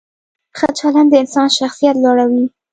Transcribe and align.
ښه 0.57 0.67
چلند 0.79 1.09
د 1.11 1.13
انسان 1.23 1.47
شخصیت 1.57 1.95
لوړوي. 1.99 2.45